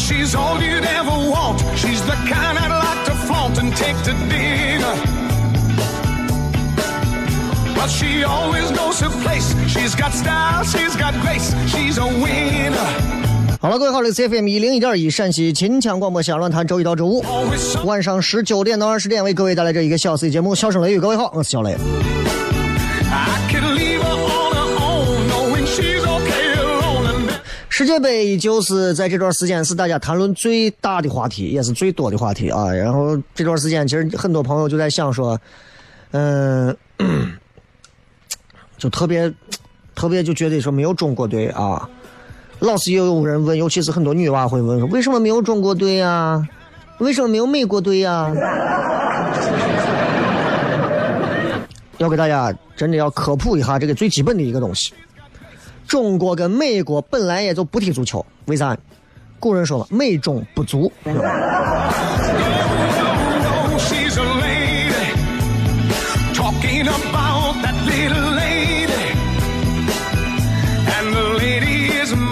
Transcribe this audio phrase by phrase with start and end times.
[0.00, 1.60] She's all you'd ever want.
[1.76, 4.94] She's the kind I'd like to flaunt and take to dinner.
[7.76, 9.54] But she always knows her place.
[9.68, 11.54] She's got style, she's got grace.
[11.68, 13.20] She's a winner.
[13.60, 17.22] 好了，各位好，这是 FM 一零一点一陕西秦腔广播西安论坛，周一到周五
[17.84, 20.98] 晚上十九点到二十点为各位带来这一个小 C 节目《笑声雷雨》。
[21.00, 21.76] 各位好，我是小雷。
[27.80, 32.70] 世界杯依旧是在这段时间是大家谈论最大的话题，也是最多的话题啊。
[32.70, 35.40] 然后这段时间，其实很多朋友就在想说，
[36.10, 36.76] 嗯、
[38.76, 39.32] 就特别
[39.94, 41.88] 特别就觉得说没有中国队啊，
[42.58, 46.46] 老是有人问，尤其是很多女娃会问，为什么没有中国队呀、
[46.98, 48.30] 为什么没有美国队呀、
[51.96, 54.92] 要给大家真的要科普一下这个最基本的一个东西。
[55.90, 58.78] 中国跟美国本来也就不踢足球，为啥？
[59.40, 60.92] 古人说了，美中不足。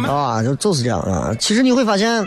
[0.06, 1.34] 啊，就就是这样啊。
[1.40, 2.24] 其实你会发现，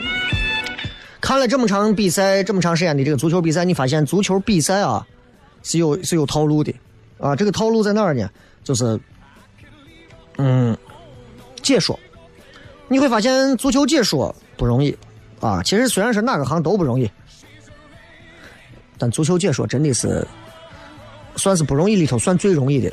[1.22, 5.08] 看了这么长比赛，这么长时间的这个足球比赛，你发现足球比赛啊
[5.64, 6.76] 是有是有套路的
[7.22, 7.34] 啊。
[7.38, 8.30] 这个套路在哪儿呢？
[8.66, 9.00] 就是，
[10.38, 10.78] 嗯，
[11.72, 11.98] 解说。
[12.90, 14.94] 你会发现足球解说不容易
[15.40, 15.64] 啊。
[15.64, 17.10] 其实虽然是哪个行都不容易，
[18.98, 20.28] 但足球解说真的是
[21.38, 22.90] 算是不容易里头算最容易的。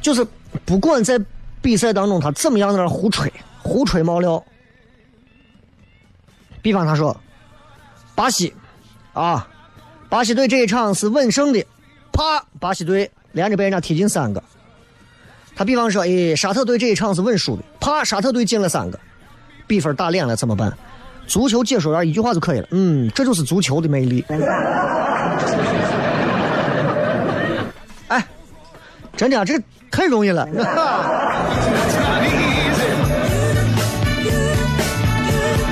[0.00, 0.24] 就是
[0.64, 1.20] 不管在
[1.60, 4.40] 比赛当中他怎么样在那胡吹、胡吹毛料。
[6.62, 7.20] 比方他说，
[8.14, 8.54] 巴西
[9.12, 9.48] 啊，
[10.08, 11.66] 巴西队这一场是稳胜的，
[12.12, 14.40] 啪，巴西队连着被人家踢进三个。
[15.56, 19.00] 他比方说，哎，沙特队这一场是稳输的，啪，沙特队进了三个，
[19.66, 20.70] 比分打脸了怎么办？
[21.26, 24.24] 足球解说员一句话就可以了，嗯，这就是足球的魅力。
[28.08, 28.24] 哎，
[29.16, 29.58] 真的啊，这
[29.90, 30.46] 太容易了。
[30.46, 32.86] It's not easy.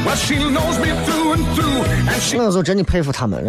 [0.05, 1.85] Well, she knows me through and through.
[2.09, 3.45] And she 那时候真的佩服他们。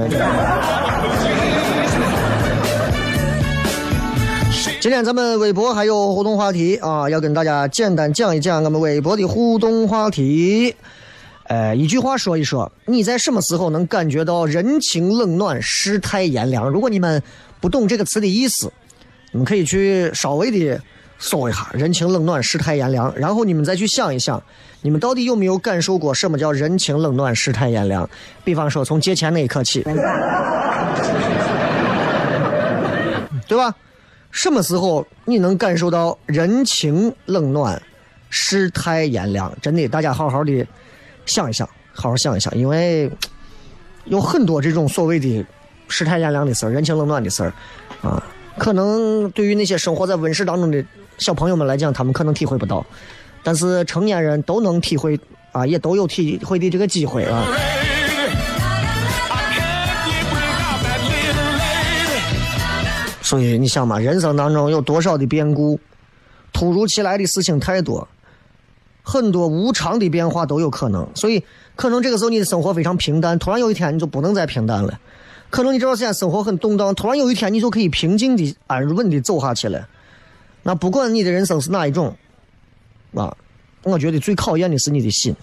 [4.82, 10.76] 今天咱们微博还有互动话题啊，要跟大家简单讲一讲我们微博的互动话题。
[11.44, 16.68] 呃，一句话说一说，你在什么时候能感觉到人情冷暖、世态炎凉？
[16.68, 17.22] 如果你们
[17.62, 18.72] 不懂这个词的意思，
[19.32, 20.82] 你们可以去稍微的
[21.20, 24.42] 搜一下“人情冷暖、世态炎凉”，然后你们再去想一想，
[24.82, 28.10] 你们到底有没有感受过什么叫人情冷暖、世态炎凉？
[28.44, 29.84] 比方说，从借钱那一刻起，
[33.48, 33.76] 对吧？
[34.36, 37.82] 什么时候你能感受到人情冷暖、
[38.30, 39.50] 世态炎凉？
[39.62, 40.68] 真的，大家好好的
[41.26, 43.10] 想一想，好好想一想，因为
[44.04, 45.44] 有很多这种所谓的
[45.88, 47.54] 世态炎凉的事儿、人情冷暖的事儿
[48.02, 48.22] 啊，
[48.58, 50.84] 可能对于那些生活在温室当中的
[51.18, 52.86] 小朋友们来讲，他们可能体会不到，
[53.42, 55.18] 但是成年人都能体会
[55.54, 57.48] 啊，也都有体会的这个机会啊。
[63.26, 65.80] 所以你想嘛，人生当中有多少的变故，
[66.54, 68.08] 突如其来的事情太多，
[69.02, 71.10] 很多无常的变化都有可能。
[71.16, 71.44] 所以
[71.76, 75.00] 可能这个时候你的生活非常平淡，突然有一天你就不能再平淡了。
[75.50, 79.90] 可能你这段时间生活很动荡，突然有一天你就可以平静的、安稳的走下去了。
[80.62, 82.16] 那不管你的人生是哪一种，
[83.16, 83.36] 啊，
[83.82, 85.36] 我觉得最考验的是你的心。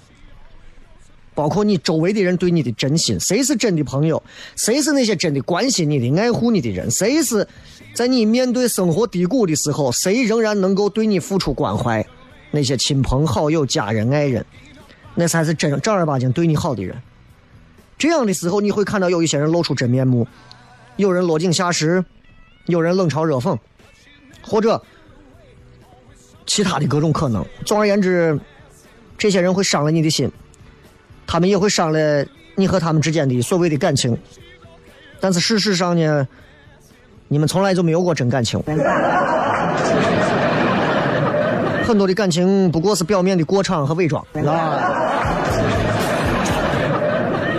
[1.34, 4.22] 包括你周围的人对你的真心，谁是真的朋友，
[4.56, 7.46] 谁是那些真的关心你的、爱护你的人，谁是
[7.94, 12.04] 在你面对生活低谷的时候，谁仍然能够对你付出关怀，
[12.50, 14.44] 那些亲朋好友、家人、爱人，
[15.14, 17.00] 那才是真正儿八经对你好的人。
[17.96, 20.26] 这样的时候，你会看到有一些人露出真面目，
[20.96, 22.04] 有人落井下石，
[22.66, 23.56] 有人冷嘲热讽，
[24.42, 24.82] 或者
[26.46, 27.42] 其他的各种可能。
[27.64, 28.38] 总而言之，
[29.16, 30.30] 这些人会伤了你的心。
[31.26, 32.24] 他们也会伤了
[32.54, 34.16] 你和他们之间的所谓的感情，
[35.20, 36.26] 但是事实上呢，
[37.28, 38.60] 你们从来就没有过真感情。
[41.86, 44.98] 很多的感情不过是表面的过场和伪装啊。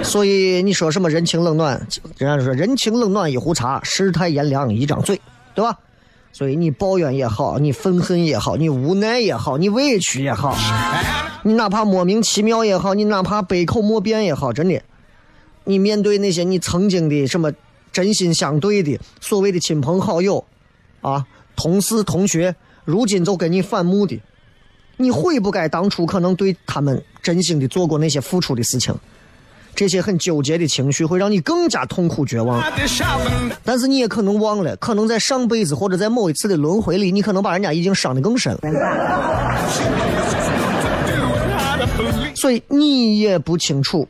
[0.04, 1.80] 所以你说什么人情冷暖，
[2.18, 5.20] 人家说人情冷暖一壶茶，世态炎凉一张嘴，
[5.56, 5.78] 对吧？
[6.34, 10.58] 所以你抱怨也好，你愤恨也好，你无奈也好，你委屈也好，
[11.44, 14.82] 你哪怕莫名其妙也好，你哪怕百口莫辩也好，真的，
[15.64, 17.52] 你面对那些你曾经的什么
[17.92, 20.44] 真心相对的所谓的亲朋好友，
[21.02, 21.24] 啊，
[21.56, 24.20] 同事同学，如今就跟你反目的，
[24.98, 28.92] 你悔不该当初可能对他们真心的做过那些付出的事情。
[29.76, 32.64] 这些很纠结的情绪会让你更加痛苦绝望，
[33.64, 38.60] 但是你也可能忘了，可能在上辈子或者在某一次的轮回里，你可能把人家已经伤得更深了，
[42.36, 44.08] 所以你也不清楚，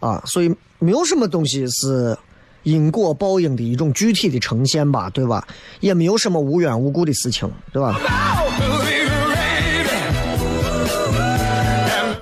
[0.00, 2.16] 啊，所以没有什么东西是
[2.62, 5.46] 因果报应的一种具体的呈现吧，对吧？
[5.80, 7.98] 也没有什么无缘无故的事情，对吧？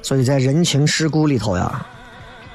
[0.01, 1.85] 所以在人情世故里头呀。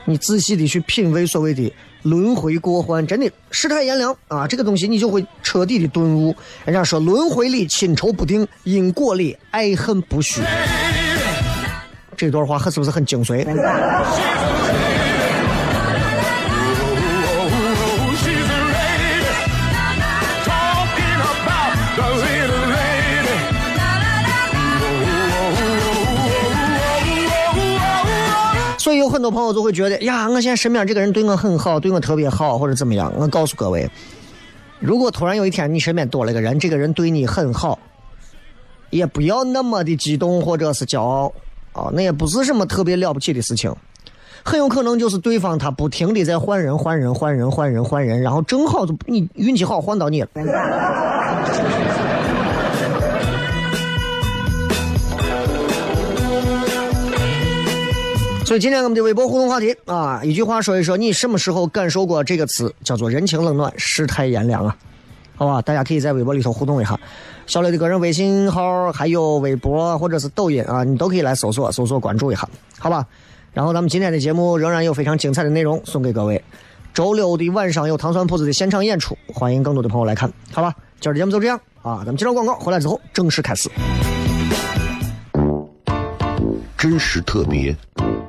[0.09, 1.69] 你仔细的去品味所谓的
[2.03, 4.47] 轮回过换，真的世态炎凉啊！
[4.47, 6.33] 这个东西你就会彻底的顿悟。
[6.63, 10.41] 人家说轮回里亲仇不定，因果里爱恨不虚。
[12.15, 13.45] 这段话是不是很精髓？
[28.87, 33.11] 所以有很多朋友就会觉得呀，我现在身边这个人对我很好，对我特别好，或者怎么样。
[33.17, 33.85] 我告诉各位，
[34.79, 37.77] 如果突然有一天你身边多了个人，这个人对你很好，
[38.89, 41.33] 也不要那么的激动或者是骄傲
[41.73, 43.75] 啊，那也不是什么特别了不起的事情。
[44.41, 50.29] 很有可能就是对方他不停的在换人、换人、换人、换人、换人，然后正好就你运气好换到你了。
[58.47, 64.77] 所以今天我们的微博互动话题啊，一句话说一说，你什么时候感受过这个词叫做人情冷暖、世态炎凉啊？
[65.35, 66.97] 好吧，大家可以在微博里头互动一下。
[67.45, 72.47] 小磊的个人微信号还有微博或者是抖音啊，你都可以来搜索、搜索关注一下，
[72.79, 73.05] 好吧？
[73.51, 76.41] 然后咱们今天的节目仍然有非常精彩的内容送给各位。
[76.93, 80.73] 周六的晚上有糖酸铺子的现场演出，欢迎更多的朋友来看，好吧？
[81.01, 83.69] 今儿的节目就这样啊，咱们接着广告，回来之后正式开始。
[86.77, 87.75] 真实特别。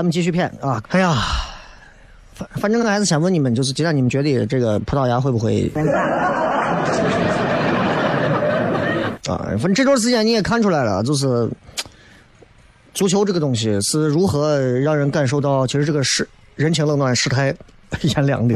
[0.00, 0.82] 咱们继续骗啊！
[0.88, 1.14] 哎呀，
[2.32, 5.70] 反反正我还是想问你们，就是既然你们觉得这个葡萄牙会不会？
[9.28, 11.46] 啊，反正这段时间你也看出来了，就是
[12.94, 16.26] 足球这个东西是如何让人感受到，其实这个世
[16.56, 17.54] 人情冷暖、世态
[18.00, 18.54] 炎凉的。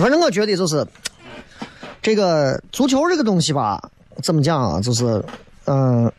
[0.00, 0.86] 反正我觉得就是
[2.00, 3.90] 这个足球这个东西吧，
[4.22, 4.80] 怎么讲啊？
[4.80, 5.24] 就是
[5.66, 6.10] 嗯、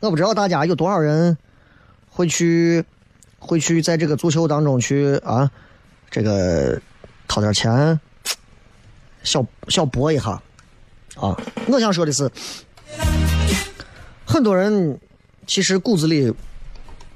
[0.00, 1.36] 我不知道大家有多少人
[2.10, 2.84] 会去
[3.38, 5.50] 会去在这个足球当中去啊，
[6.10, 6.78] 这个
[7.26, 7.98] 掏点钱，
[9.22, 10.30] 小小搏一下
[11.14, 11.34] 啊。
[11.68, 12.30] 我想说的是，
[14.26, 14.98] 很多人
[15.46, 16.34] 其实骨子里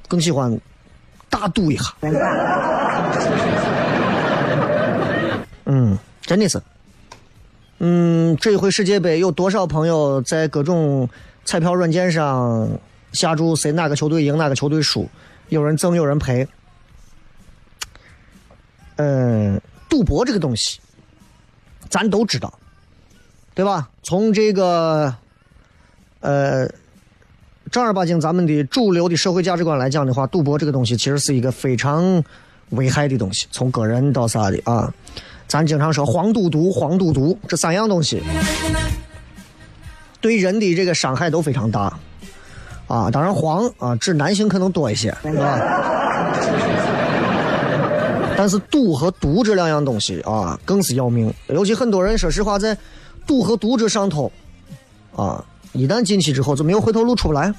[0.08, 0.58] 更喜欢
[1.28, 1.94] 大赌一下。
[6.30, 6.62] 真的是。
[7.78, 11.08] 嗯，这一回世界杯有多少朋友在各种
[11.44, 12.70] 彩票软件上
[13.12, 15.08] 下注谁哪个球队赢哪个球队输？
[15.48, 16.46] 有人挣有人赔。
[18.94, 20.78] 嗯，赌博这个东西，
[21.88, 22.56] 咱都知道，
[23.52, 23.90] 对吧？
[24.04, 25.12] 从这个
[26.20, 26.68] 呃
[27.72, 32.22] 正儿八经咱们的主流的社会价值观来讲的话，赌博这个东西其实是一个非常
[32.68, 34.94] 危害的东西，从个人到啥的啊。
[35.50, 38.22] 咱经常说黄赌毒、黄赌毒这三样东西，
[40.20, 41.92] 对人的这个伤害都非常大
[42.86, 43.10] 啊。
[43.10, 45.58] 当然黄啊指男性可能多一些，是吧？
[48.36, 51.34] 但是赌和毒这两样东西啊，更是要命。
[51.48, 52.78] 尤其很多人说实话，在
[53.26, 54.30] 赌和毒这上头
[55.16, 57.52] 啊，一旦进去之后就没有回头路，出不来，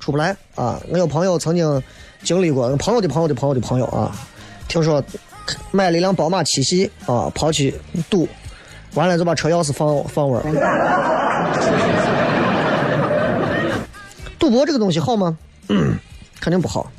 [0.00, 0.80] 出不来啊。
[0.90, 1.80] 我有朋友曾经
[2.24, 4.10] 经历过，朋友的朋友的朋友的朋友啊，
[4.66, 5.00] 听说。
[5.70, 7.74] 买了一辆宝马七系啊，跑去
[8.08, 8.28] 赌，
[8.94, 10.42] 完了就把车钥匙放放窝。
[14.38, 15.36] 赌博这个东西好吗？
[15.68, 15.98] 嗯，
[16.40, 16.90] 肯定不好，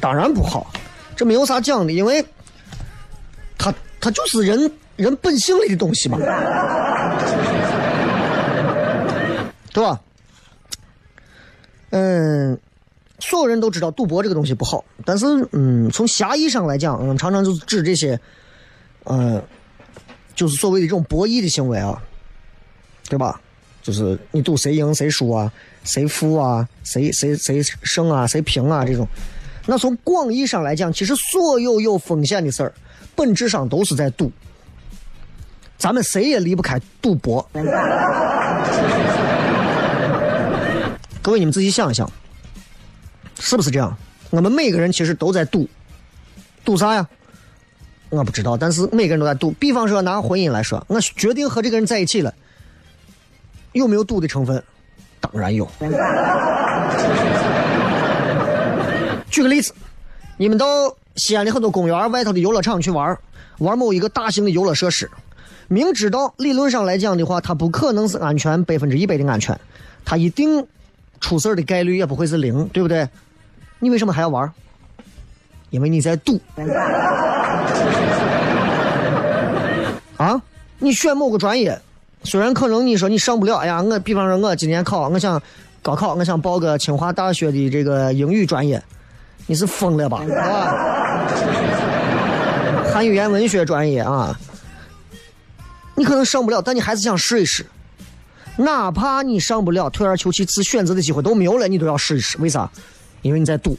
[0.00, 0.66] 当然不好，
[1.14, 2.24] 这没有啥讲的，因为
[3.58, 6.18] 它它就是人人本性里的东西嘛，
[9.72, 10.00] 对吧？
[11.90, 12.58] 嗯。
[13.18, 18.18] 所有人都知道赌博这个东西不好，但是，嗯，从狭义上来讲，嗯，常常就是指这些，
[19.04, 19.42] 嗯，
[20.34, 22.02] 就是所谓的这种博弈的行为啊，
[23.08, 23.40] 对吧？
[23.82, 25.52] 就是你赌谁赢谁输啊，
[25.84, 29.06] 谁负啊，谁谁谁胜啊，谁平啊这种。
[29.66, 32.72] 那从广义上来讲，其实所有有风险的事儿，
[33.14, 34.32] 本质上都是在赌。
[35.76, 37.46] 咱们谁也离不开赌博。
[41.20, 42.10] 各位，你们仔细想一想。
[43.38, 43.96] 是不是这样？
[44.30, 45.68] 我们每个人其实都在赌，
[46.64, 47.06] 赌啥呀？
[48.10, 49.50] 我不知道，但是每个人都在赌。
[49.52, 52.32] 比方说拿婚姻来说，我决定和这个人在一起了，
[53.72, 54.62] 有没有赌的成分？
[55.20, 55.68] 当然有。
[59.30, 59.72] 举个例子，
[60.36, 60.66] 你们到
[61.16, 63.16] 西安的很多公园外头的游乐场去玩，
[63.58, 65.10] 玩某一个大型的游乐设施，
[65.66, 69.58] 明知道理论上来讲的话，它不可能是安全百分之一百的安全，
[70.04, 70.64] 它一定
[71.20, 73.08] 出事的概率也不会是零，对不对？
[73.78, 74.50] 你为什么还要玩？
[75.70, 76.40] 因为你在赌。
[80.16, 80.40] 啊，
[80.78, 81.76] 你选某个专业，
[82.22, 85.42] 虽然可能你说你上不了，哎呀，我比方说我今年考，我想
[85.82, 88.80] 高考，我想报个清华大学的这个英语专业，
[89.46, 90.22] 你是疯了吧？
[90.38, 91.26] 啊，
[92.92, 94.38] 汉语言文学专业啊，
[95.96, 97.66] 你可能上不了，但你还是想试一试，
[98.56, 102.70] 哪怕你上不了，退而求其次，选择的机会都没有了，你都要试一试，为啥？
[103.24, 103.74] 因为你在赌，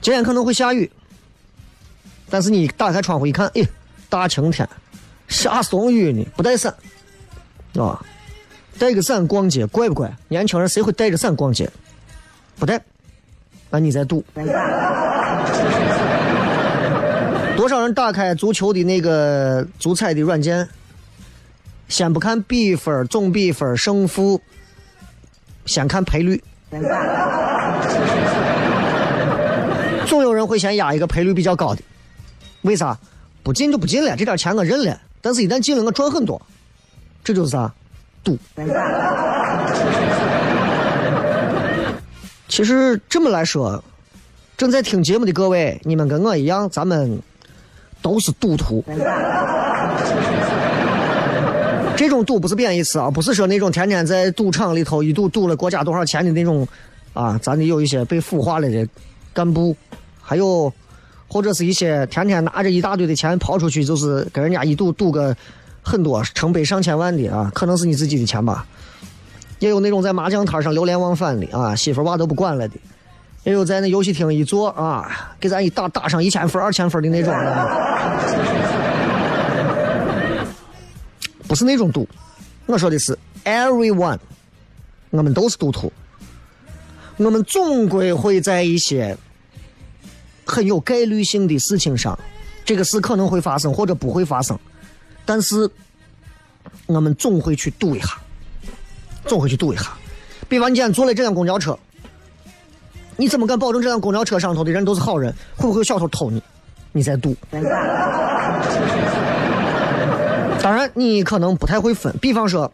[0.00, 0.90] 今天可能会下雨，
[2.30, 3.62] 但是你打开窗户一看，哎，
[4.08, 4.66] 大晴天，
[5.28, 6.74] 下怂雨呢，不带伞，
[7.76, 8.02] 啊，
[8.78, 10.10] 带个伞逛街怪不怪？
[10.28, 11.70] 年轻人谁会带着伞逛街？
[12.58, 12.82] 不带，
[13.68, 14.24] 那你在赌。
[17.58, 20.66] 多少人打开足球的那个足彩的软件，
[21.88, 24.40] 先不看比分、总比分、胜负。
[25.66, 26.42] 先看赔率，
[30.06, 31.82] 总有人会先压一个赔率比较高的，
[32.62, 32.96] 为啥？
[33.42, 34.98] 不进就不进了，这点钱我认了。
[35.20, 36.40] 但是一旦进了，我赚很多，
[37.22, 37.72] 这就是啥？
[38.22, 38.38] 赌。
[42.48, 43.82] 其实这么来说，
[44.56, 47.20] 正在听节目的各位，你们跟我一样，咱们
[48.00, 48.82] 都是赌徒。
[51.96, 56.66] 这种赌不是贬义词啊，不是说那种天天在赌场里头一赌赌了国家多少钱的那种，
[57.12, 58.86] 啊，咱得有一些被腐化了的
[59.32, 59.74] 干部，
[60.20, 60.72] 还有
[61.28, 65.34] 或者是一些天天拿着一大堆的钱跑出去，就是跟人家一赌赌个
[65.82, 68.66] 很多成百上千万的啊，可能是你自己的钱吧。
[69.60, 72.74] 也有那种在麻将摊上流连忘返的啊，媳妇娃都不管了的；
[73.44, 78.63] 也有在那游戏厅一坐啊，给咱一打打上一千分、二千分的那种的。
[81.54, 82.04] 不是那种赌，
[82.66, 84.18] 我说的是 everyone，
[85.10, 85.92] 我们都是赌徒。
[87.16, 89.16] 我们总归会在一些
[90.44, 92.18] 很有概率性的事情上，
[92.64, 94.58] 这个事可能会发生或者不会发生，
[95.24, 95.70] 但是
[96.86, 98.18] 我们总会去赌一下，
[99.24, 99.92] 总会去赌一下。
[100.48, 101.78] 比方你今天坐了这辆公交车，
[103.16, 105.32] 你怎么敢保证这辆公交车上头的人都是好人？
[105.54, 106.42] 会不会有小偷偷你？
[106.90, 107.36] 你在赌。
[110.64, 112.10] 当然，你可能不太会分。
[112.22, 112.72] 比方说，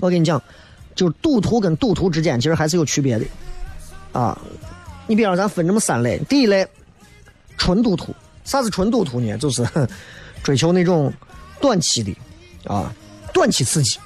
[0.00, 0.40] 我跟你讲，
[0.94, 3.24] 就是赌徒跟赌徒之间其实还是有区别的
[4.12, 4.38] 啊。
[5.06, 6.68] 你比方咱分这么三类，第一类
[7.56, 8.14] 纯赌徒，
[8.44, 9.38] 啥是纯赌徒呢？
[9.38, 9.66] 就是
[10.44, 11.10] 追求那种
[11.58, 12.14] 短期的
[12.64, 12.94] 啊，
[13.32, 13.98] 短期刺激，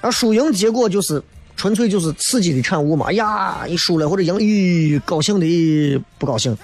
[0.00, 1.20] 而输赢结果就是
[1.56, 3.06] 纯粹就是刺激的产物嘛。
[3.08, 6.56] 哎呀，一输了或者赢了，咦，高兴的不高兴。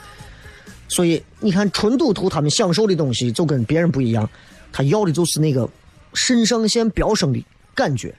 [0.86, 4.30] 所以你看，纯赌徒他们享受的东西就跟别人不一样。
[4.74, 5.70] 他要的就是那个
[6.14, 7.42] 肾上腺飙升的
[7.76, 8.12] 感觉。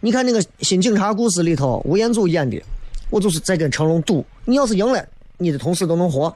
[0.00, 2.60] 你看那个《新警察故事》里头，吴彦祖演的，
[3.08, 4.26] 我就是在跟成龙赌。
[4.44, 5.06] 你要是赢了，
[5.38, 6.28] 你的同事都能活；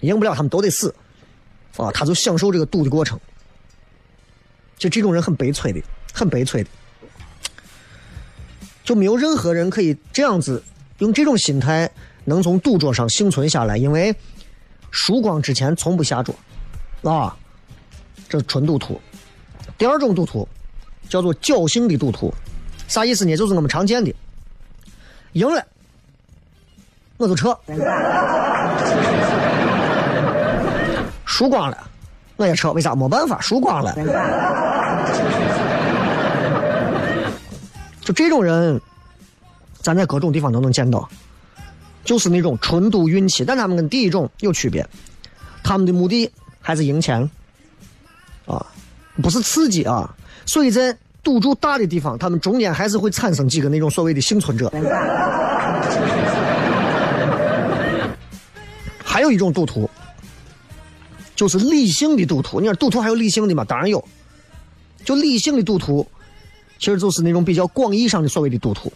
[0.00, 0.94] 赢不了，他们都得死。
[1.78, 3.18] 啊，他就享受这个赌的过程。
[4.76, 5.80] 就这种人很悲催的，
[6.12, 6.68] 很悲催的。
[8.84, 10.62] 就没有任何人可以这样子
[10.98, 11.90] 用这种心态
[12.26, 14.14] 能从赌桌上幸存下来，因为
[14.90, 16.34] 输光之前从不下桌，
[17.10, 17.34] 啊。
[18.30, 19.00] 这是纯赌徒，
[19.76, 20.46] 第二种赌徒
[21.08, 22.32] 叫做侥幸的赌徒，
[22.86, 23.36] 啥意思呢？
[23.36, 24.14] 就是我们常见的，
[25.32, 25.60] 赢了
[27.16, 27.58] 我就撤，
[31.24, 31.76] 输光了
[32.36, 32.94] 我也撤，为啥？
[32.94, 33.92] 没办法，输光了。
[38.00, 38.80] 就这种人，
[39.80, 41.08] 咱在各种地方都能见到，
[42.04, 44.86] 就是那种纯赌运气，但他们跟第一种有区别，
[45.64, 47.28] 他们的目的还是赢钱。
[48.50, 48.66] 啊，
[49.22, 50.12] 不是刺激啊，
[50.44, 54.72] 所以在赌注大的地方，他们中间还是会产生几个那种所谓的幸存者。
[59.04, 59.88] 还有一种赌徒，
[61.36, 62.60] 就是理性的赌徒。
[62.60, 63.64] 你说赌徒还有理性的吗？
[63.64, 64.02] 当然有。
[65.04, 66.06] 就理性的赌徒，
[66.78, 68.92] 其实就是那种比较广义上的所谓的赌徒。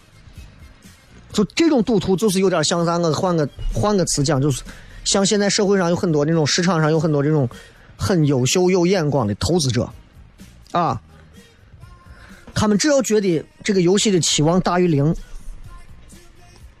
[1.31, 2.97] 就这种赌徒，就是有点像啥？
[2.97, 4.63] 我换个换个词讲，就是
[5.03, 7.47] 像现在社会上有很多那种市场上有很多这种。
[7.97, 9.89] 很优秀、有眼光的投资者，
[10.71, 11.01] 啊，
[12.53, 15.15] 他们只要觉得这个游戏的期望大于零，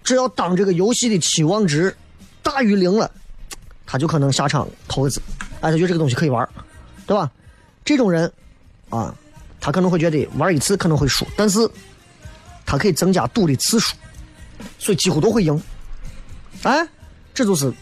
[0.03, 1.95] 只要当这个游戏的期望值
[2.43, 3.09] 大于零了，
[3.85, 5.21] 他就可能下场投资，
[5.61, 6.47] 哎，他觉得这个东西可以玩，
[7.07, 7.31] 对吧？
[7.83, 8.31] 这种人，
[8.89, 9.15] 啊，
[9.59, 11.69] 他可能会觉得玩一次可能会输，但是
[12.65, 13.95] 他可以增加赌的次数，
[14.77, 15.61] 所以几乎都会赢，
[16.63, 16.87] 哎，
[17.33, 17.73] 这就是。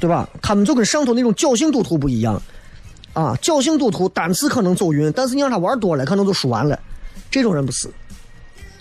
[0.00, 0.26] 对吧？
[0.40, 2.40] 他们就跟上头那种侥幸赌徒不一样，
[3.12, 6.80] 啊，侥幸赌徒单次可能走运，但是你让他玩多了，可能就输完了。
[7.30, 7.88] 这种人不是，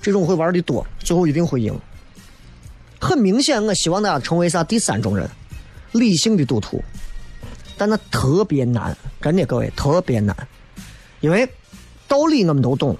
[0.01, 1.77] 这种会玩的多，最后一定会赢。
[3.01, 5.29] 很明显，我希望大家成为啥第三种人，
[5.91, 6.81] 理性的赌徒，
[7.77, 10.35] 但那特别难，真的各位特别难，
[11.19, 11.47] 因为
[12.07, 12.97] 道理我们都懂，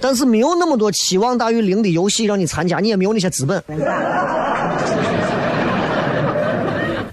[0.00, 3.62] 但是没有那么多期望大于零的游戏让你参加，你也没有那些资本。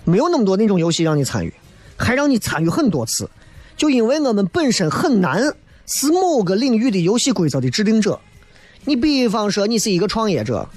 [0.09, 1.53] 没有那么多那种游戏让你参与，
[1.95, 3.29] 还让你参与很多次，
[3.77, 5.53] 就因为我们本身很难
[5.85, 8.19] 是某个领域的游戏规则的制定者。
[8.85, 10.67] 你比方说，你是一个创业者，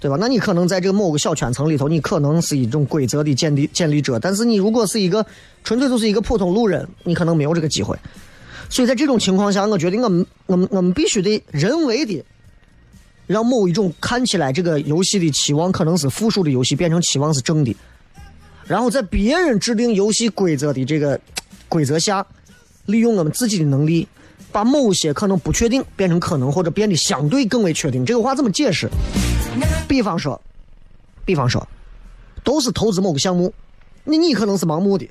[0.00, 0.16] 对吧？
[0.18, 4.18] 那你可能在这个某个小圈层里头，你可能是一种规则的建立建立者。
[4.18, 5.24] 但是你如果是一个
[5.62, 7.96] 纯粹就是一个普通路人，你可能没有这个机会。
[8.70, 12.24] 所以在这种情况下，我觉得我们我们我们必须得人为的
[13.26, 17.76] 让某一种看起来这个游戏的期望可能是负数的游戏变成期望是正的。
[18.70, 21.20] 然后在别人制定游戏规则的这个
[21.68, 22.24] 规则下，
[22.86, 24.06] 利用我们自己的能力，
[24.52, 28.06] 把某些可能不确定变成可能，或者变得相对更为确定。
[28.06, 28.88] 这个话怎么解释？
[29.88, 30.40] 比方说，
[31.24, 31.66] 比方说，
[32.44, 33.52] 都是投资某个项目，
[34.04, 35.10] 那你可能是盲目的，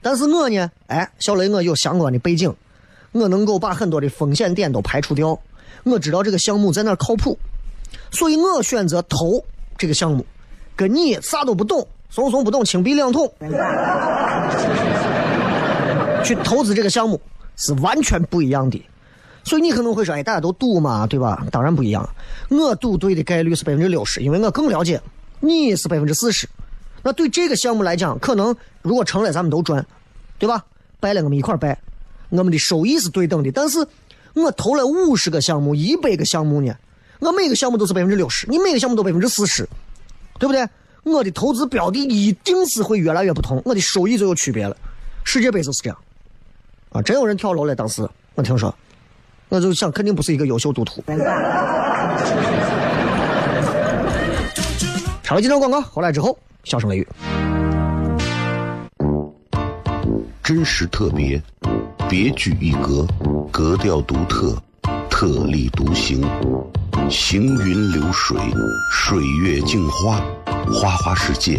[0.00, 2.54] 但是我呢，哎，小雷，我有相关的背景，
[3.10, 5.36] 我能够把很多的风险点都排除掉，
[5.82, 7.36] 我知道这个项目在哪靠谱，
[8.12, 9.44] 所以我选择投
[9.76, 10.24] 这个项目，
[10.76, 11.84] 跟你啥都不懂。
[12.10, 13.30] 怂怂不动，轻币两桶，
[16.24, 17.20] 去投资这个项目
[17.56, 18.82] 是完全不一样的。
[19.44, 22.08] 所以你可能会说：“哎，大家都赌嘛，对吧？”当然不一样。
[22.48, 25.00] 我赌对的概率是百分之六十，因为我更了解。
[25.38, 26.48] 你是百分之四十，
[27.02, 29.86] 那对这个项目来讲，可能如果成了，咱们都赚，
[30.38, 30.64] 对吧？
[30.98, 31.78] 败了，我们一块儿败，
[32.30, 33.52] 我们的收益是对等的。
[33.52, 33.86] 但是
[34.34, 36.74] 我投了五十个项目，一百个项目呢，
[37.20, 39.68] 我每个项目都是百分之六十，你每个项目都百分之四十，
[40.40, 40.66] 对不对？
[41.06, 44.76] 我的投资标的一定是会越来越不同，我的收益就有区别了。
[45.22, 45.96] 世界杯就是这样，
[46.90, 48.74] 啊，真有人跳楼了，当时我听说，
[49.48, 51.04] 我就想肯定不是一个优秀赌徒。
[55.22, 57.08] 插了几条广告，回来之后笑声雷雨。
[60.42, 61.40] 真实特别，
[62.08, 63.06] 别具一格，
[63.52, 64.60] 格调独特，
[65.18, 66.22] 特立独行，
[67.08, 68.38] 行云流水，
[68.92, 70.20] 水月镜花，
[70.70, 71.56] 花花世界，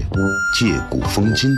[0.59, 1.49] 借古风今，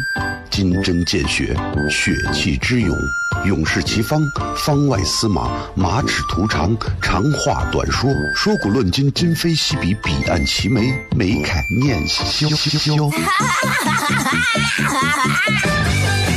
[0.50, 1.54] 金针见血，
[1.90, 2.98] 血气之勇，
[3.46, 4.22] 勇士齐方，
[4.58, 12.48] 方外司马，马齿徒长，长话短说，说古论今，今非昔比，彼岸齐眉，眉开眼笑。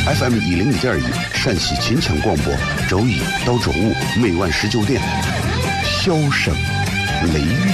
[0.05, 2.55] FM 一零一点一，陕西秦腔广播，
[2.89, 5.01] 周一到周五每晚十九点，
[5.85, 6.55] 笑声
[7.33, 7.73] 雷雨，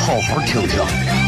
[0.00, 1.27] 好好听听。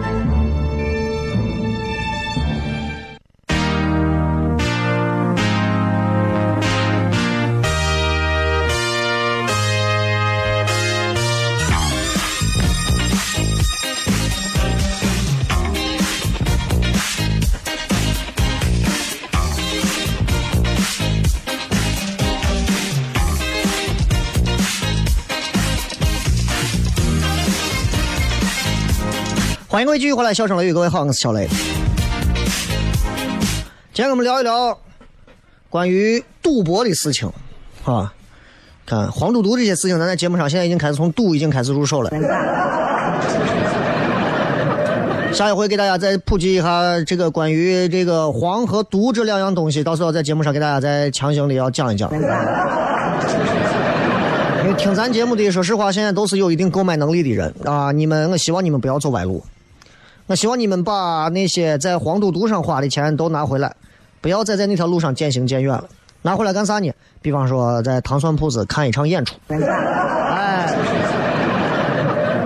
[29.71, 31.47] 欢迎各位继续回来，笑声雷雨，各位好，我是小雷。
[33.93, 34.77] 今天我们聊一聊
[35.69, 37.31] 关于赌博的事情，
[37.85, 38.13] 啊，
[38.85, 42.11] 看黄赌毒这些事情，咱在节目上现在已经开始从赌已经开始入手了。
[45.31, 52.11] 下一回给大家再普及一下这个关于这个黄和毒这两样东西，到时候在节目上给大家再强行的要讲一讲。
[54.63, 57.93] 因为听咱节目的，说实话，现在都是有一定购买能力的人啊。
[57.93, 59.41] 你们，我希望你们不要走歪路。
[60.27, 63.75] 我希望你们把那些在黄赌毒上花的钱都拿回来，
[64.21, 65.89] 不要再在那条路上渐行渐远了。
[66.21, 66.91] 拿回来干啥呢？
[67.21, 70.71] 比方说在糖蒜铺子看一场演出，哎，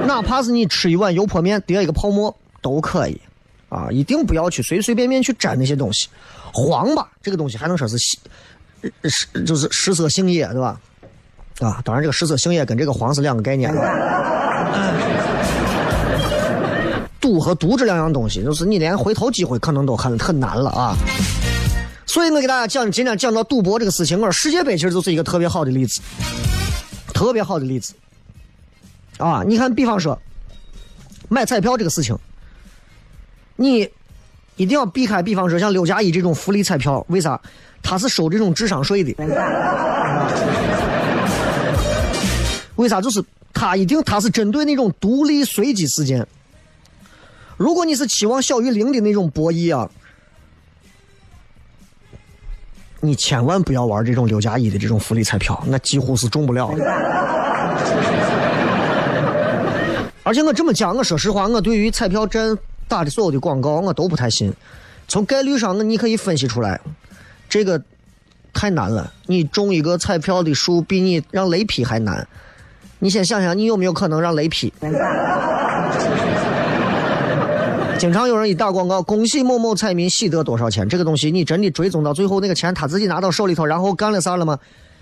[0.08, 3.20] 哪怕是你吃一碗油泼面，叠一个泡沫都可以，
[3.68, 6.08] 啊，一定不要去随随便便去沾那些东西。
[6.54, 8.18] 黄吧，这个东西还能说是是
[9.46, 10.80] 就是食色性也，对吧？
[11.60, 13.70] 啊，当然这个食色性也跟这个黄是两个概念。
[17.26, 20.96] 赌和毒这两样东西，就是你连回头机会可能都很很难了啊！
[22.06, 26.02] 所以我给大家讲，今天讲到赌博这个事情，我说世界杯其实就是一个特别好的例子，
[27.16, 27.96] 特别好的例子
[29.18, 29.42] 啊！
[29.44, 30.16] 你看，比方说
[31.28, 32.16] 买彩票这个事情，
[33.56, 33.90] 你
[34.56, 37.42] 一定要避开，比方说像六加一这种福利彩票，为啥？
[37.82, 39.16] 它是收这种智商税的，
[42.76, 43.02] 为啥？
[43.02, 43.20] 就是
[43.52, 46.24] 它一定它是针对那种独立随机事件。
[47.58, 49.90] 如果你是期望小于零的那种博弈啊，
[53.00, 56.84] 你千万不要玩这种六加一的这种福利彩票，那几乎是中不了的。
[60.24, 64.52] 而且我这么讲，我说实话，我对于彩票站打的所有的广告，我都不太信。
[65.08, 66.82] 从概率上，那你可以分析出来，
[67.48, 67.82] 这个
[68.52, 69.14] 太难了。
[69.28, 72.28] 你中一个彩票的数比你让雷劈还难。
[72.98, 74.74] 你先想想，你有没有可能让雷劈？
[77.98, 80.88] 经常有人一打广告，恭喜某某彩民喜得多少钱？
[80.88, 84.60] 这个东西你真的追踪到最后，那个钱他自己拿到手里头，然后干了啥了吗？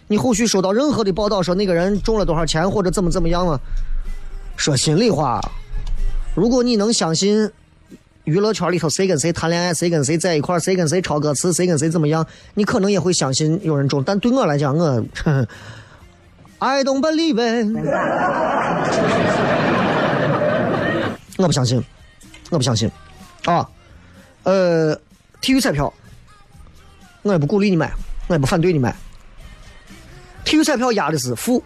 [0.08, 3.60] 你后续收到任何的报道说那个人中了多少钱或者怎么怎么样吗？
[4.56, 5.42] 说心里话，
[6.36, 7.50] 如果你能相信
[8.26, 14.04] 娱乐圈里头谁跟谁谈恋爱，谁跟谁在一块谁跟谁抄歌词，谁跟谁怎么样，你可能也会相信有人中。
[14.04, 15.04] 但对我来讲，我
[16.60, 17.68] ，I don't believe it，
[21.40, 21.84] 我不相信。
[22.54, 22.90] 我不相信，
[23.46, 23.68] 啊，
[24.44, 24.96] 呃，
[25.42, 25.92] 体育彩票，
[27.22, 27.92] 我也不鼓励你买，
[28.28, 28.96] 我也不反对你买。
[30.46, 31.64] 体育彩票压的是负，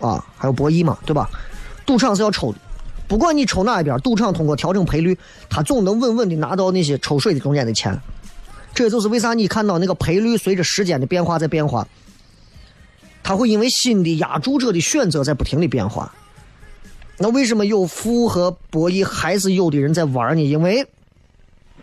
[0.00, 1.28] 啊，还有博弈嘛，对吧？
[1.86, 2.58] 赌场是要抽的，
[3.06, 5.16] 不管你抽哪一边，赌场通过调整赔率，
[5.50, 7.98] 他总能稳稳的拿到那些抽水的中间的钱。
[8.74, 11.86] 这就是为啥你看到那个赔率随着时间的变化在变化，
[13.22, 16.12] 它会因为新的压注者的选择在不停的变化。
[17.16, 20.42] 那为什么有负和博弈还是有的人在玩呢？
[20.42, 20.86] 因为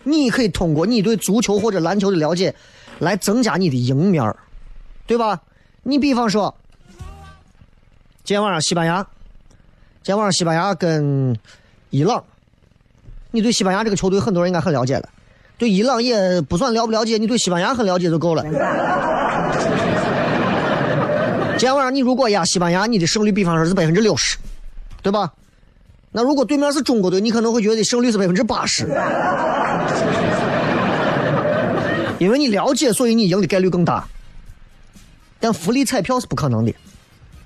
[0.03, 2.53] 你可以通过你对足球或者篮球的了解，
[2.99, 4.35] 来增加你的赢面儿，
[5.07, 5.41] 对吧？
[5.83, 6.53] 你比方说，
[8.23, 9.01] 今天晚上西班牙，
[10.03, 11.37] 今天晚上西班牙跟
[11.91, 12.23] 伊朗，
[13.31, 15.09] 你对西班牙这个球队很多人应该很了解了，
[15.57, 18.43] 对伊朗也不算了不了解，你对西班牙很了解就够了。
[21.53, 24.37] 今天晚上你如果压西班牙，你的胜率比方说是百分之六十。
[25.01, 25.31] 对吧？
[26.11, 28.85] 那如果对面是中国队，你可能会觉得胜率是百分之八十，
[32.19, 34.05] 因为你了解，所以你赢的概率更大。
[35.39, 36.73] 但福利彩票是不可能的，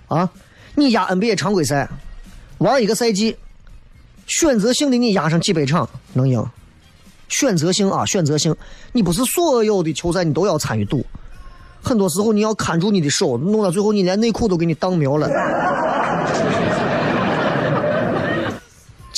[0.08, 0.30] 啊！
[0.74, 1.88] 你压 NBA 常规赛，
[2.58, 3.38] 玩一个赛季，
[4.26, 6.44] 选择性的你压上几百场能赢，
[7.30, 8.54] 选择性啊，选择性，
[8.92, 11.06] 你不是所有的球赛你都要参与赌，
[11.82, 15.30] 很多时候你要看住你的手，弄到最后你连内裤都给你当没了。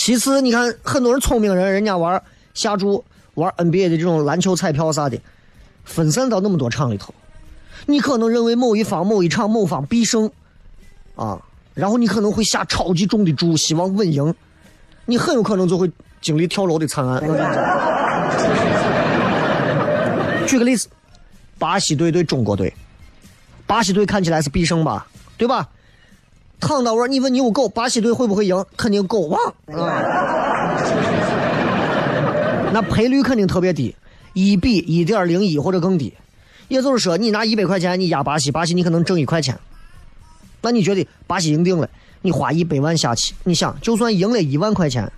[0.08, 5.20] 其次，你看很多人聪明人，人家玩下注、玩 NBA 的这种篮球彩票啥的，
[5.84, 7.13] 分散到那么多场里头，
[7.88, 10.32] 你可能认为某一方、某一场、某方必胜，
[11.17, 11.38] 啊，
[11.74, 14.34] 然后你可能会下超级重的注，希望稳赢，
[15.06, 15.91] 你很有可能就会
[16.22, 17.22] 经历跳楼的惨案。
[20.48, 20.88] 举个例子，
[21.60, 22.74] 巴西队对中国队，
[23.65, 25.67] 巴西队看起来是必胜吧，对吧？
[26.60, 28.65] 躺到玩，你问你有狗，巴西队会不会赢？
[28.76, 30.04] 肯定狗旺啊！
[32.74, 33.96] 那赔率肯定特别低，
[34.34, 36.13] 一比一点零一或者更低。
[36.67, 39.58] 也就是说，你拿一百块钱你压巴西，巴西你可能挣一块钱。
[40.62, 41.89] 那你觉得巴西赢定了？
[42.22, 45.10] 你花一百万下去，你想就算赢了一万块钱，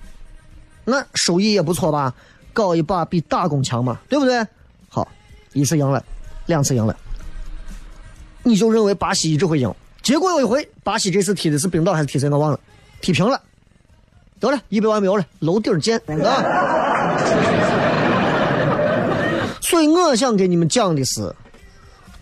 [0.85, 2.13] 那收益也不错吧？
[2.51, 4.45] 搞一把比打工强嘛，对不对？
[4.89, 5.07] 好，
[5.53, 6.03] 一次赢了，
[6.47, 6.95] 两次赢了，
[8.43, 9.73] 你就认为巴西一直会赢？
[10.01, 12.29] 结果有一回，巴西这次踢的是冰岛还是踢谁？
[12.29, 12.59] 我忘了，
[13.01, 13.41] 踢平了。
[14.39, 16.43] 得了，一百万没有了，楼顶见啊！
[19.61, 21.35] 所以我想给你们讲的是，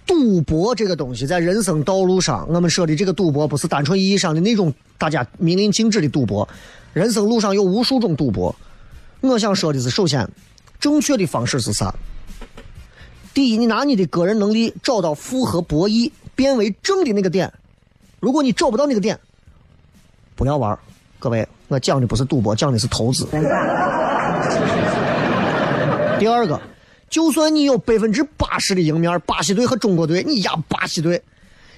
[0.05, 6.49] 赌博这个东西在人生道路上，我们说的这个赌博不是单纯意义上的那种大家明令禁止的赌博。
[6.93, 8.55] 人生路上有无数种赌博。
[9.21, 10.27] 我想说的是，首先，
[10.79, 11.93] 正确的方式是啥？
[13.33, 17.53] 第一，你拿你的个人能力找到符合博弈变为正的那个点。
[18.19, 19.19] 如果你找不到那个点，
[20.35, 20.77] 不要玩
[21.19, 23.27] 各位，我讲的不是赌博，讲的是投资。
[26.19, 26.59] 第二个，
[27.09, 31.21] 就算你有百分之八十的赢面，巴西队和中国队，你压巴西队，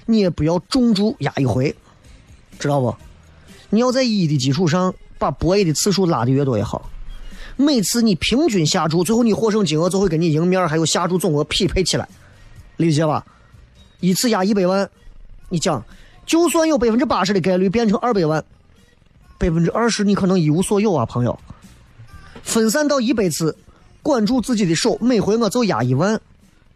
[0.06, 1.74] 你也不要重注压一回，
[2.58, 2.96] 知道不？
[3.68, 6.90] 你要在一的基础上把博弈的次数拉的越多越好。
[7.56, 12.08] 每次你平均下注，最后你获胜金额就会跟你赢面还有下注总额匹配起来，
[12.78, 13.26] 理解吧？
[14.00, 14.88] 一次压一百万，
[15.50, 15.84] 你讲。
[16.30, 18.44] 就算有百分之八十的概率变成二百万，
[19.36, 21.36] 百分之二十你可能一无所有啊，朋友。
[22.44, 23.56] 分散到一百次，
[24.00, 26.20] 管住自己的手，每回我就压一万。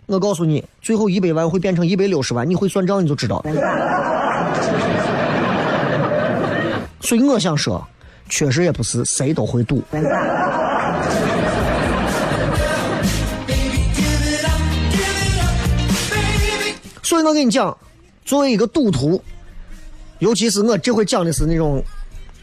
[0.06, 3.44] 我告诉你，最后一百万会变成一百六十万，你会算账你就知道。
[7.00, 7.86] 所以我想说，
[8.28, 9.80] 确实也不是谁都会赌。
[17.04, 17.78] 所以我跟你讲，
[18.24, 19.22] 作为一个赌徒。
[20.24, 21.84] 尤其是我这回讲的是那种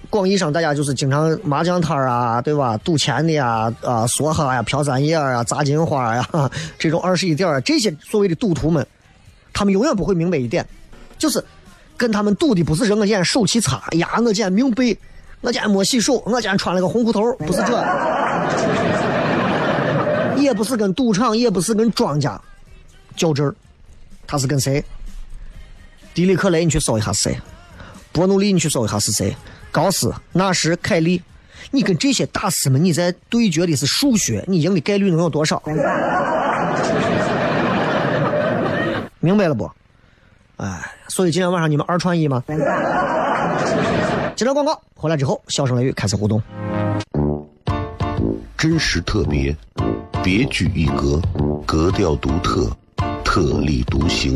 [0.08, 2.78] 广义上大家就是经常麻将摊儿啊，对吧？
[2.84, 8.86] 赌钱的呀，啊，梭哈呀，飘三叶啊，砸金花呀，这种二十一点这些所谓的赌徒们，
[9.52, 10.64] 他们永远不会明白一点，
[11.18, 11.44] 就是
[11.98, 14.96] 跟他们赌的不是人我今天手气差，呀，我今天命背，
[15.42, 17.84] 我今天没洗手，我今天穿了个红裤头，不是这，
[20.38, 22.40] 也不是跟赌场，也不是跟庄家
[23.16, 23.56] 较真儿，
[24.28, 24.84] 他是跟谁？
[26.14, 27.36] 迪里克雷，你去搜一下谁？
[28.12, 29.36] 伯努利，你去搜一下是谁？
[29.72, 31.22] 高斯、纳什、凯利，
[31.72, 35.62] 你跟这些大师们你在对决的是数学，你赢的概率能有多少？
[39.20, 39.72] 明白了不？
[40.58, 42.44] 哎，所以今天晚上你们二串一吗？
[44.36, 46.42] 接着广告，回来之后，笑声雷雨开始互动。
[48.58, 49.56] 真实特别，
[50.24, 51.22] 别具一格，
[51.66, 52.70] 格调独特，
[53.24, 54.36] 特立独行。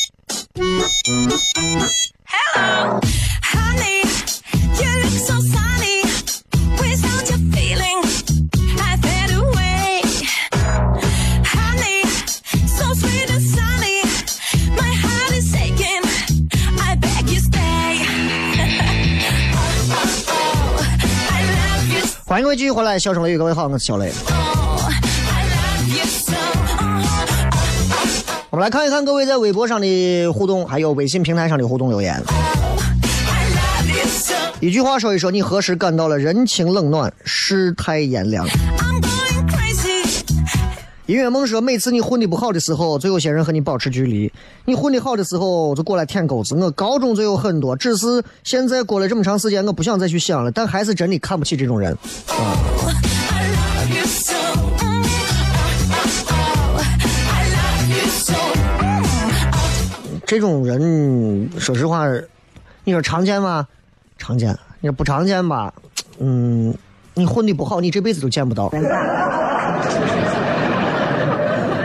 [0.61, 0.85] Hello,
[3.41, 4.05] honey.
[4.77, 6.05] you look so sunny.
[6.77, 7.97] Without your feeling,
[8.77, 10.05] I fade away.
[11.43, 12.05] Honey,
[12.67, 14.03] so sweet and sunny.
[14.77, 16.03] My heart is aching.
[16.79, 18.05] I beg you stay.
[19.57, 20.85] oh, oh, oh.
[21.31, 24.11] I love you 欢迎各位继续回来，笑声雷雨，各位好，我是小雷。
[28.51, 32.21] 我们来看一看各位在微博上的互动，还有微信平台上的互动留言。
[34.59, 38.45] 一句话说一说，你何时感到了人情冷暖、世态炎凉.
[41.05, 44.29] 音乐梦说，每次你混的不好的时候，总有些人和你保持距离；
[44.65, 46.53] 你混的好的时候，就过来舔钩子。
[46.53, 50.51] 我高中就有很多，只是现在过了这么长时间，我不想再去想了。
[50.51, 51.97] 但还是真的看不起这种人。
[52.27, 53.10] Love
[60.31, 62.07] 这种人，说实话，
[62.85, 63.67] 你说常见吗？
[64.17, 64.57] 常见。
[64.79, 65.73] 你说不常见吧？
[66.19, 66.73] 嗯，
[67.15, 68.69] 你混的不好，你这辈子都见不到。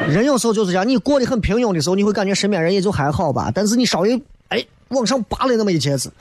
[0.08, 3.50] 人有时候就是这样，你过得很平庸的时候，你会感觉身边人也就还好吧。
[3.52, 6.12] 但是你稍微哎往上拔了那么一截子，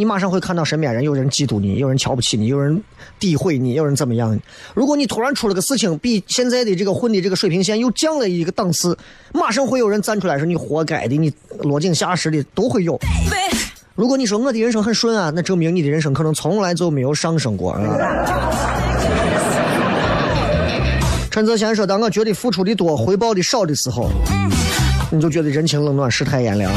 [0.00, 2.80] 你马上会看到身边人有人嫉妒你，有人瞧不起你，有人
[3.18, 4.38] 诋毁你，有人怎么样。
[4.72, 8.96] 如果你突然出了个事情，比现在的这个混的这个水平线又降了一个档次，
[9.34, 11.32] 马上会有人站出来说你活该的，你
[11.62, 12.96] 落井下石的都会有。
[13.96, 17.80] 如果你说我的人生很顺啊，那证明你的人生可能从来就没有上升过啊。
[21.28, 24.08] 陈泽贤说：“当我觉得付出的多，回报的少的时候，
[25.10, 26.72] 你就觉得人情冷暖、世态炎凉。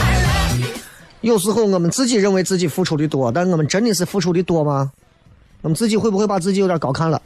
[1.21, 4.91] 有时候我们自己认为自己付出的多，但我们真的是付出的多吗？
[5.61, 7.21] 我们自己会不会把自己有点高看了？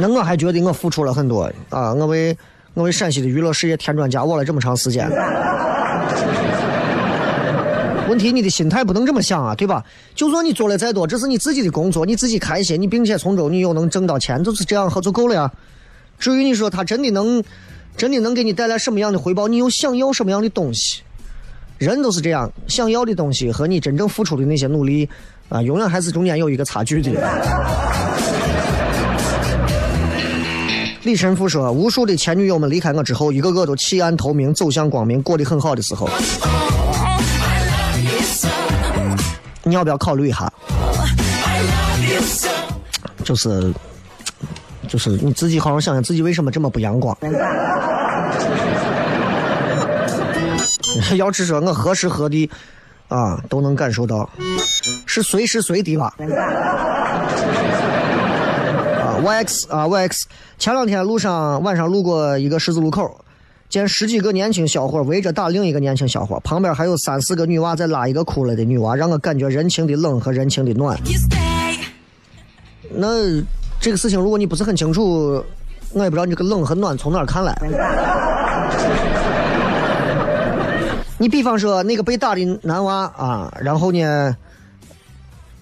[0.00, 1.92] 那我还觉得我付出了很多啊！
[1.92, 2.36] 我为
[2.72, 5.08] 我为陕西的娱乐事业添砖加瓦了这么长时间。
[8.08, 9.84] 问题你的心态不能这么想啊，对吧？
[10.14, 15.52] 就算你做了再多，这是你自己的工作，你自己开心，你并且从中你又能挣到钱，就是这样就够了呀。
[16.18, 17.42] 至于你说他真的能，
[17.96, 21.02] 真的能给你带来什么样的回报，你又想要什么样的东西？
[21.78, 25.08] 人都是这样，想要的东西和你真正付出的那些努力
[25.48, 27.10] 啊，永远还是中间有一个差距的。
[31.02, 36.08] 李晨富说：“无数的前女友们离开我之后，一个个都弃暗投明，走向光明，过得很好的时候，
[39.62, 40.50] 你要不要考虑一下？
[43.22, 43.72] 就是，
[44.88, 47.16] 就是你自己好好想想，自己为什么这么不阳光？
[51.16, 52.48] 要是说我何时何地
[53.08, 54.28] 啊都能感受到，
[55.06, 56.14] 是随时随地吧？
[59.00, 60.22] 啊，YX 啊 YX，
[60.58, 63.24] 前两天路上晚上路过一个十字路口，
[63.68, 70.96] 见十几个年轻小伙围着打另一个年轻小伙，旁边还有三四个女娃在拉一个哭了的女娃，让我感觉人情的冷和人情的暖。
[72.96, 73.42] 那
[73.84, 75.44] 这个事情，如果你不是很清楚，
[75.92, 77.54] 我也不知道你这个冷和暖从哪儿看来。
[81.18, 84.34] 你比方说那个被打的男娃啊，然后呢，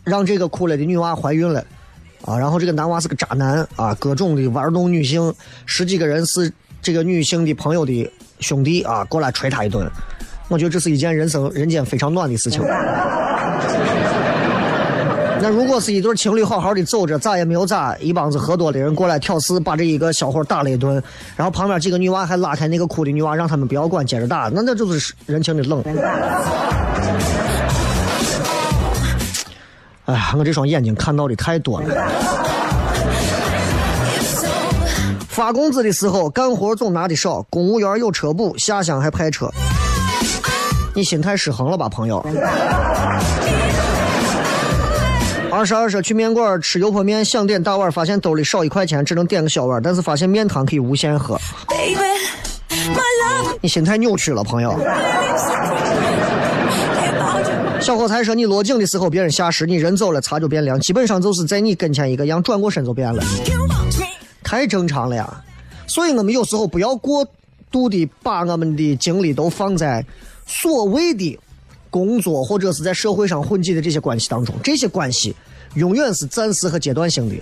[0.05, 1.64] 让这个哭了的女娃怀孕了，
[2.25, 5.35] 啊，然后这个男娃是个渣男啊，各种的玩弄女性，
[5.66, 8.09] 十几个人是这个女性的朋友的
[8.39, 9.85] 兄弟啊，过来捶他一顿。
[10.47, 12.62] 我觉得这是一件人生人间非常暖的事情。
[15.43, 21.03] 那如果是一对情侣好好的走着，咋也没有咋，一帮子喝多的人过来挑事，把这一个小伙打了一顿，
[21.34, 25.82] 然后旁边几个女娃还拉开那个哭的女娃，让他们不要管，接着打，那那就是人情的冷。
[30.05, 31.88] 哎呀，我这双眼睛看到的太多了。
[35.26, 39.51] 发工资的时候干活总拿的少，公务员有车补，下乡还派车，
[40.95, 42.24] 你心态失衡了吧，朋友？
[45.53, 51.38] 二十二说去面馆吃油泼面，想点大碗，发现兜里少一块钱，只能点个小碗，但是发现面汤可以无限喝
[51.68, 51.94] ，Baby,
[52.70, 54.74] my love 你心态扭曲了，朋友。
[57.82, 63.22] 小伙才说你落井的时候别人下石，你人走了茶就变凉，基本上就是在你跟前一个样，转过身就变了。
[64.42, 65.44] 太正常了呀。
[65.86, 67.26] 所以我们有时候不要过
[67.70, 70.03] 度的把我们的精力都放在
[70.46, 71.38] 所谓的
[71.93, 75.36] 工作或者是在社会上混迹的这些关系当中，这些关系
[75.74, 77.36] 永远是暂时和阶段性的。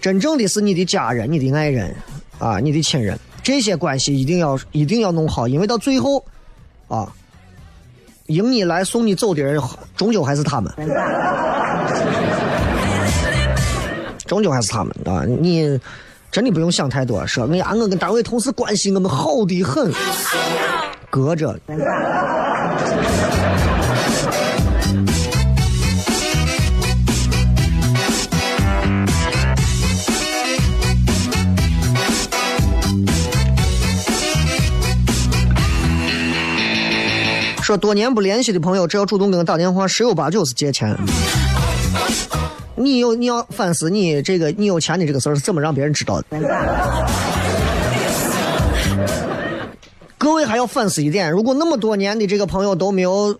[0.00, 1.94] 真正的是你的家人、你的爱人
[2.38, 6.24] 啊、你的亲人，这些关系一定要一定要弄好，因为到最后
[6.88, 7.12] 啊，
[8.26, 9.62] 迎你来送你走的人，
[9.96, 10.72] 终究还是他们。
[14.26, 15.24] 终究还是他们啊！
[15.24, 15.80] 你
[16.30, 19.90] 真的不用想太多，说哎呀，我跟单位同事关系我们好的很，
[21.08, 21.58] 隔着。
[37.68, 40.96] 说多年不联系的朋友，只要主动给我打电话，十有八九是借钱。
[42.76, 46.26] 你有你要反思你这个你有钱的这个事儿是怎么让别人知道的？
[50.16, 53.38] 各位还要反思一点，如果那么多年的这个朋友都没有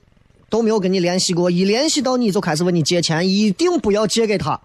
[0.51, 4.61] 都没有跟你联系过，一联系到你就开始问你借钱，一定不要借给他。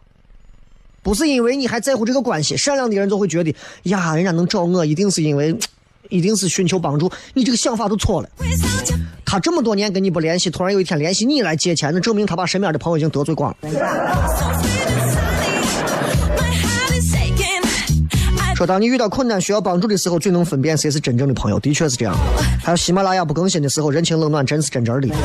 [1.02, 5.58] 不是因为你还在乎这个关系，善良的人就会觉得呀，人家能找我，一定是因为，
[6.14, 7.12] 一定是寻求帮助。
[7.34, 8.30] 你这个想法都错了。
[9.26, 13.58] 他这么多年跟你不联系，突然有一天联系你来借钱，那证明他把身边的朋友已经得罪光了。
[18.56, 22.16] 说当你遇到困难需要帮助的时候，最能分辨谁是真正的朋友，的确是这样。
[22.64, 25.16] 还有喜马拉雅不更新的时候，人情冷暖真是真真的。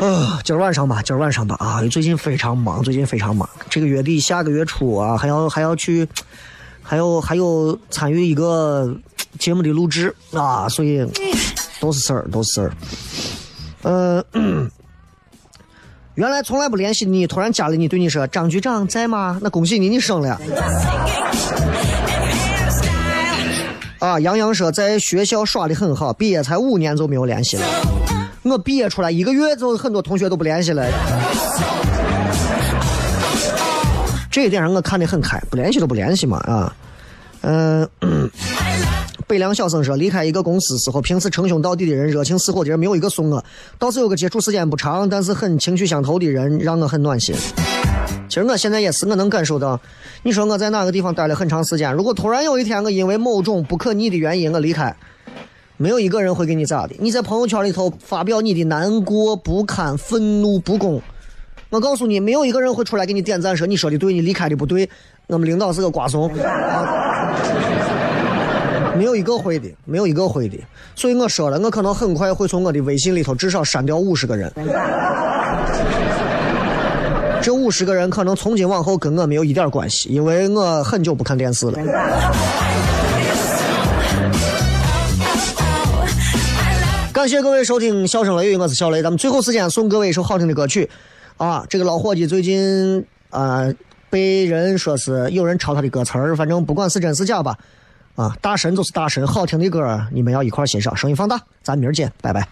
[0.00, 3.48] 啊，今儿晚上吧，今儿晚上吧啊，最近非常忙，最近非常忙。
[3.68, 6.08] 这个月底、下个月初啊，还要还要去，
[6.82, 8.94] 还有还有参与一个
[9.38, 11.06] 节目的录制啊，所以
[11.80, 12.72] 都是事儿，都是事儿。
[13.82, 14.24] 呃，
[16.14, 19.38] 原来从来不联系你，突然加了你，对你说张局长在吗？
[19.42, 20.38] 那恭喜你，你升了。
[23.98, 27.64] 啊，杨洋说在学校耍的很好，毕业才五年就没有联系了。
[28.42, 30.84] 我毕业出来一个月就很多同学都不联系了。
[34.32, 36.74] 这一点上我看得很开，不联系都不联系嘛啊。
[37.42, 37.86] 嗯、
[39.26, 43.44] 北凉小生说，离开一个公司时候，平时称兄道弟的人、热情似火的人没有一个送我，
[43.78, 47.34] 倒是有个接触时间不长，但是很情趣相投的人，让我很暖心。
[48.26, 49.78] 其实我现在也是，我能感受到，
[50.22, 54.96] 你说我在哪个地方待了很长时间，如果突然有一天我因为某种不可逆的原因我离开，
[55.76, 56.94] 没有一个人会给你咋的。
[56.98, 61.02] 你在朋友圈里头发表你的难过、不堪、愤怒、不公，
[61.72, 64.86] 我告诉你，没有一个人会出来给你点赞说你说的对，你离开的不对。
[65.28, 67.32] 我们领导是个瓜怂，啊
[68.94, 70.58] 没有一个会的，没有一个会的。
[70.94, 74.52] 所以我说了，我可能很快会从我的微信里头至少删掉五十个人。
[77.40, 81.78] 这五十个人可能从今往后跟我没有一点关系，因为我很久不看电视了。
[87.14, 89.00] 感谢各位收听《笑声雷雨》，我是小雷。
[89.02, 90.90] 咱们最后时间送各位一首好听的歌曲，
[91.42, 93.66] 啊，这个老伙计最近啊、
[94.08, 97.58] 被人说是有人抄他的歌词儿，反正不管是真是假吧，
[98.14, 102.46] 啊，大神就是大神，好听的歌儿你们要一块欣赏，声音放大，咱明儿见，拜拜。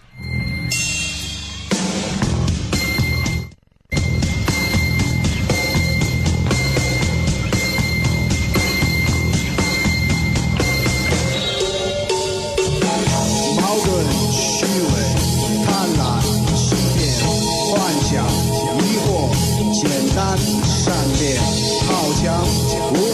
[22.31, 23.10] 好